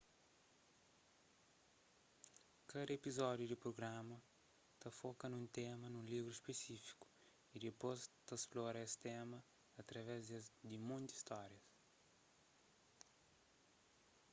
[2.71, 4.17] kada epizódiu di prugrama
[4.81, 7.07] ta foka nun tema nun livru spesífiku
[7.53, 9.39] y dipôs ta splora es tema
[9.81, 10.21] através
[10.69, 11.67] di monti stórias